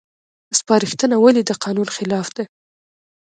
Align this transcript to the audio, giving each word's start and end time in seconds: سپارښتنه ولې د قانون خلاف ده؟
سپارښتنه 0.59 1.15
ولې 1.19 1.41
د 1.45 1.51
قانون 1.63 1.87
خلاف 1.95 2.27
ده؟ 2.37 2.43